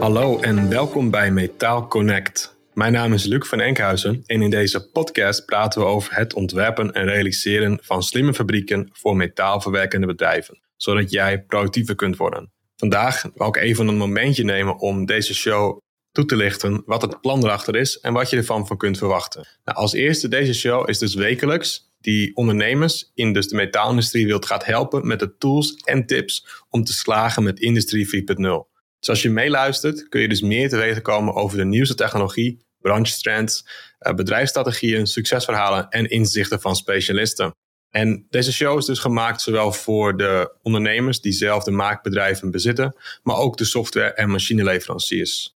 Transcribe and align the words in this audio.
Hallo 0.00 0.40
en 0.40 0.68
welkom 0.68 1.10
bij 1.10 1.30
Metaal 1.30 1.88
Connect. 1.88 2.56
Mijn 2.74 2.92
naam 2.92 3.12
is 3.12 3.24
Luc 3.24 3.48
van 3.48 3.60
Enkhuizen 3.60 4.22
en 4.26 4.42
in 4.42 4.50
deze 4.50 4.90
podcast 4.90 5.44
praten 5.46 5.80
we 5.80 5.86
over 5.86 6.16
het 6.16 6.34
ontwerpen 6.34 6.92
en 6.92 7.04
realiseren 7.04 7.78
van 7.82 8.02
slimme 8.02 8.34
fabrieken 8.34 8.88
voor 8.92 9.16
metaalverwerkende 9.16 10.06
bedrijven, 10.06 10.60
zodat 10.76 11.10
jij 11.10 11.42
productiever 11.42 11.94
kunt 11.94 12.16
worden. 12.16 12.52
Vandaag 12.76 13.24
wil 13.34 13.46
ik 13.46 13.56
even 13.56 13.88
een 13.88 13.96
momentje 13.96 14.44
nemen 14.44 14.78
om 14.78 15.06
deze 15.06 15.34
show 15.34 15.78
toe 16.12 16.24
te 16.24 16.36
lichten 16.36 16.82
wat 16.86 17.02
het 17.02 17.20
plan 17.20 17.44
erachter 17.44 17.76
is 17.76 18.00
en 18.00 18.12
wat 18.12 18.30
je 18.30 18.36
ervan 18.36 18.66
van 18.66 18.76
kunt 18.76 18.98
verwachten. 18.98 19.46
Nou, 19.64 19.78
als 19.78 19.92
eerste, 19.92 20.28
deze 20.28 20.54
show 20.54 20.88
is 20.88 20.98
dus 20.98 21.14
wekelijks 21.14 21.90
die 22.00 22.36
ondernemers 22.36 23.10
in 23.14 23.32
dus 23.32 23.48
de 23.48 23.56
metaalindustrie 23.56 24.26
wilt 24.26 24.46
gaat 24.46 24.64
helpen 24.64 25.06
met 25.06 25.18
de 25.18 25.36
tools 25.38 25.74
en 25.74 26.06
tips 26.06 26.64
om 26.70 26.84
te 26.84 26.92
slagen 26.92 27.42
met 27.42 27.60
Industrie 27.60 28.06
4.0. 28.06 28.77
Dus 28.98 29.08
als 29.08 29.22
je 29.22 29.30
meeluistert, 29.30 30.08
kun 30.08 30.20
je 30.20 30.28
dus 30.28 30.40
meer 30.40 30.68
te 30.68 30.76
weten 30.76 31.02
komen 31.02 31.34
over 31.34 31.56
de 31.58 31.64
nieuwste 31.64 31.94
technologie, 31.94 32.66
branchetrends, 32.78 33.66
eh, 33.98 34.14
bedrijfsstrategieën, 34.14 35.06
succesverhalen 35.06 35.88
en 35.88 36.10
inzichten 36.10 36.60
van 36.60 36.76
specialisten. 36.76 37.54
En 37.90 38.26
deze 38.30 38.52
show 38.52 38.78
is 38.78 38.84
dus 38.84 38.98
gemaakt 38.98 39.40
zowel 39.40 39.72
voor 39.72 40.16
de 40.16 40.54
ondernemers 40.62 41.20
die 41.20 41.32
zelf 41.32 41.64
de 41.64 41.70
maakbedrijven 41.70 42.50
bezitten, 42.50 42.96
maar 43.22 43.36
ook 43.36 43.56
de 43.56 43.64
software- 43.64 44.12
en 44.12 44.30
machineleveranciers. 44.30 45.56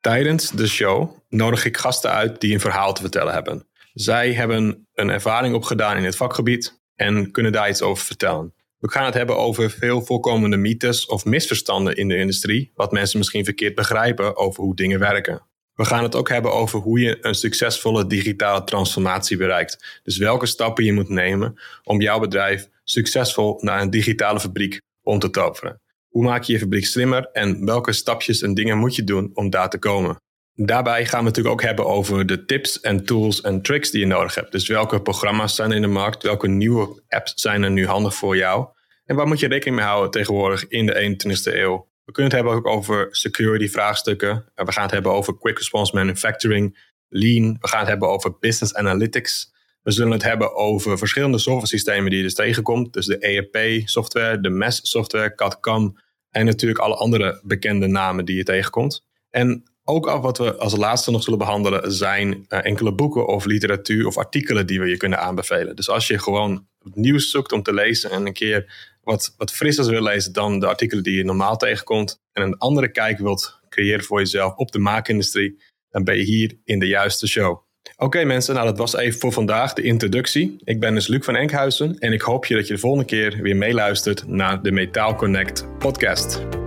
Tijdens 0.00 0.50
de 0.50 0.66
show 0.66 1.18
nodig 1.28 1.64
ik 1.64 1.76
gasten 1.76 2.10
uit 2.10 2.40
die 2.40 2.54
een 2.54 2.60
verhaal 2.60 2.94
te 2.94 3.00
vertellen 3.00 3.32
hebben. 3.32 3.66
Zij 3.94 4.32
hebben 4.32 4.86
een 4.94 5.10
ervaring 5.10 5.54
opgedaan 5.54 5.96
in 5.96 6.04
het 6.04 6.16
vakgebied 6.16 6.80
en 6.94 7.30
kunnen 7.30 7.52
daar 7.52 7.68
iets 7.68 7.82
over 7.82 8.04
vertellen. 8.04 8.54
We 8.84 8.90
gaan 8.90 9.04
het 9.04 9.14
hebben 9.14 9.36
over 9.36 9.70
veel 9.70 10.02
voorkomende 10.02 10.56
mythes 10.56 11.06
of 11.06 11.24
misverstanden 11.24 11.96
in 11.96 12.08
de 12.08 12.16
industrie, 12.16 12.70
wat 12.74 12.92
mensen 12.92 13.18
misschien 13.18 13.44
verkeerd 13.44 13.74
begrijpen 13.74 14.36
over 14.36 14.62
hoe 14.62 14.76
dingen 14.76 14.98
werken. 14.98 15.42
We 15.74 15.84
gaan 15.84 16.02
het 16.02 16.14
ook 16.14 16.28
hebben 16.28 16.52
over 16.52 16.80
hoe 16.80 17.00
je 17.00 17.18
een 17.20 17.34
succesvolle 17.34 18.06
digitale 18.06 18.64
transformatie 18.64 19.36
bereikt. 19.36 20.00
Dus 20.02 20.18
welke 20.18 20.46
stappen 20.46 20.84
je 20.84 20.92
moet 20.92 21.08
nemen 21.08 21.60
om 21.84 22.00
jouw 22.00 22.18
bedrijf 22.18 22.68
succesvol 22.82 23.58
naar 23.60 23.80
een 23.80 23.90
digitale 23.90 24.40
fabriek 24.40 24.80
om 25.02 25.18
te 25.18 25.30
toveren. 25.30 25.80
Hoe 26.08 26.24
maak 26.24 26.42
je 26.42 26.52
je 26.52 26.58
fabriek 26.58 26.86
slimmer 26.86 27.28
en 27.32 27.64
welke 27.64 27.92
stapjes 27.92 28.42
en 28.42 28.54
dingen 28.54 28.78
moet 28.78 28.96
je 28.96 29.04
doen 29.04 29.30
om 29.34 29.50
daar 29.50 29.70
te 29.70 29.78
komen? 29.78 30.16
Daarbij 30.56 31.06
gaan 31.06 31.18
we 31.18 31.24
natuurlijk 31.24 31.54
ook 31.54 31.62
hebben 31.62 31.86
over 31.86 32.26
de 32.26 32.44
tips 32.44 32.80
en 32.80 33.04
tools 33.04 33.40
en 33.40 33.62
tricks 33.62 33.90
die 33.90 34.00
je 34.00 34.06
nodig 34.06 34.34
hebt. 34.34 34.52
Dus 34.52 34.68
welke 34.68 35.02
programma's 35.02 35.54
zijn 35.54 35.72
in 35.72 35.80
de 35.80 35.86
markt, 35.86 36.22
welke 36.22 36.48
nieuwe 36.48 37.02
apps 37.08 37.32
zijn 37.34 37.62
er 37.62 37.70
nu 37.70 37.86
handig 37.86 38.14
voor 38.14 38.36
jou 38.36 38.68
en 39.04 39.16
waar 39.16 39.26
moet 39.26 39.40
je 39.40 39.48
rekening 39.48 39.76
mee 39.76 39.86
houden 39.86 40.10
tegenwoordig 40.10 40.68
in 40.68 40.86
de 40.86 40.94
21ste 40.94 41.54
eeuw? 41.54 41.88
We 42.04 42.12
kunnen 42.12 42.32
het 42.32 42.40
hebben 42.40 42.52
ook 42.58 42.66
over 42.66 43.08
security 43.10 43.68
vraagstukken. 43.68 44.44
We 44.54 44.72
gaan 44.72 44.82
het 44.82 44.92
hebben 44.92 45.12
over 45.12 45.38
quick 45.38 45.58
response 45.58 45.94
manufacturing, 45.94 46.92
lean. 47.08 47.56
We 47.60 47.68
gaan 47.68 47.78
het 47.78 47.88
hebben 47.88 48.08
over 48.08 48.38
business 48.38 48.74
analytics. 48.74 49.52
We 49.82 49.90
zullen 49.90 50.12
het 50.12 50.22
hebben 50.22 50.54
over 50.54 50.98
verschillende 50.98 51.38
software 51.38 51.66
systemen 51.66 52.10
die 52.10 52.18
je 52.18 52.24
dus 52.24 52.34
tegenkomt. 52.34 52.92
Dus 52.92 53.06
de 53.06 53.18
ERP 53.18 53.88
software, 53.88 54.40
de 54.40 54.50
MES 54.50 54.80
software, 54.82 55.34
CAD-CAM 55.34 55.98
en 56.30 56.44
natuurlijk 56.44 56.80
alle 56.80 56.94
andere 56.94 57.40
bekende 57.42 57.86
namen 57.86 58.24
die 58.24 58.36
je 58.36 58.44
tegenkomt. 58.44 59.04
En 59.30 59.62
ook 59.84 60.06
al 60.06 60.20
wat 60.20 60.38
we 60.38 60.56
als 60.56 60.76
laatste 60.76 61.10
nog 61.10 61.22
zullen 61.22 61.38
behandelen 61.38 61.92
zijn 61.92 62.46
uh, 62.48 62.64
enkele 62.64 62.94
boeken 62.94 63.26
of 63.26 63.44
literatuur 63.44 64.06
of 64.06 64.18
artikelen 64.18 64.66
die 64.66 64.80
we 64.80 64.86
je 64.86 64.96
kunnen 64.96 65.18
aanbevelen. 65.18 65.76
Dus 65.76 65.88
als 65.88 66.06
je 66.06 66.18
gewoon 66.18 66.66
het 66.82 66.96
nieuws 66.96 67.30
zoekt 67.30 67.52
om 67.52 67.62
te 67.62 67.74
lezen 67.74 68.10
en 68.10 68.26
een 68.26 68.32
keer 68.32 68.92
wat, 69.02 69.34
wat 69.36 69.52
frisser 69.52 69.86
wil 69.86 70.02
lezen 70.02 70.32
dan 70.32 70.58
de 70.60 70.66
artikelen 70.66 71.04
die 71.04 71.16
je 71.16 71.24
normaal 71.24 71.56
tegenkomt 71.56 72.20
en 72.32 72.42
een 72.42 72.58
andere 72.58 72.90
kijk 72.90 73.18
wilt 73.18 73.60
creëren 73.68 74.04
voor 74.04 74.18
jezelf 74.18 74.54
op 74.54 74.72
de 74.72 74.78
maakindustrie, 74.78 75.62
dan 75.90 76.04
ben 76.04 76.16
je 76.16 76.22
hier 76.22 76.58
in 76.64 76.78
de 76.78 76.86
juiste 76.86 77.26
show. 77.26 77.62
Oké 77.96 78.24
mensen, 78.24 78.54
nou 78.54 78.66
dat 78.66 78.78
was 78.78 78.96
even 78.96 79.20
voor 79.20 79.32
vandaag 79.32 79.72
de 79.72 79.82
introductie. 79.82 80.56
Ik 80.64 80.80
ben 80.80 80.94
dus 80.94 81.06
Luc 81.06 81.24
van 81.24 81.36
Enkhuizen 81.36 81.98
en 81.98 82.12
ik 82.12 82.20
hoop 82.20 82.46
je 82.46 82.54
dat 82.54 82.66
je 82.66 82.74
de 82.74 82.80
volgende 82.80 83.04
keer 83.04 83.42
weer 83.42 83.56
meeluistert 83.56 84.26
naar 84.26 84.62
de 84.62 84.72
Metaal 84.72 85.14
Connect 85.14 85.78
podcast. 85.78 86.63